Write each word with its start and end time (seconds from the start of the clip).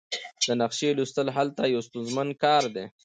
د 0.47 0.49
نقشې 0.61 0.89
لوستل 0.97 1.27
هلته 1.37 1.61
یو 1.73 1.81
ستونزمن 1.87 2.29
کار 2.43 2.63
دی 2.75 2.85